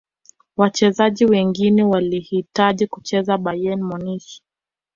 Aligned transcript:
wachezaji 0.57 1.25
wengi 1.25 1.81
walihitaji 1.81 2.87
kucheza 2.87 3.37
bayern 3.37 3.81
munich 3.83 4.41